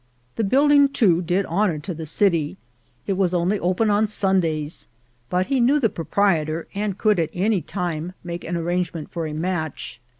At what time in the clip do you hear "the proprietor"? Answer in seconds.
5.79-6.67